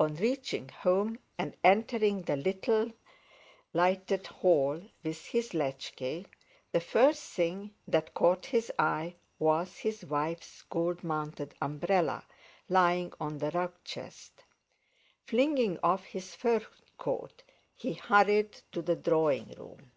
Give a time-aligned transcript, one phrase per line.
[0.00, 2.90] On reaching home, and entering the little
[3.72, 6.26] lighted hall with his latchkey,
[6.72, 12.24] the first thing that caught his eye was his wife's gold mounted umbrella
[12.68, 14.42] lying on the rug chest.
[15.28, 16.66] Flinging off his fur
[16.98, 17.44] coat,
[17.76, 19.92] he hurried to the drawing room.